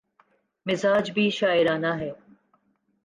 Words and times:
مزاج 0.65 1.11
بھی 1.11 1.29
شاعرانہ 1.29 1.93
ہے۔ 1.99 2.11